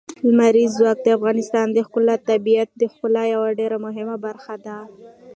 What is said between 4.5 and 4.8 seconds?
ده.